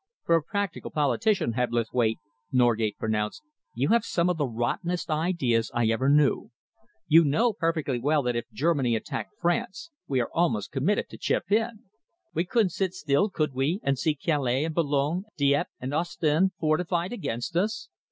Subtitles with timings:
[0.25, 2.17] "For a practical politician, Hebblethwaite,"
[2.51, 3.43] Norgate pronounced,
[3.75, 6.49] "you have some of the rottenest ideas I ever knew.
[7.07, 11.51] You know perfectly well that if Germany attacked France, we are almost committed to chip
[11.51, 11.83] in.
[12.33, 17.13] We couldn't sit still, could we, and see Calais and Boulogne, Dieppe and Ostend, fortified
[17.13, 17.87] against us?"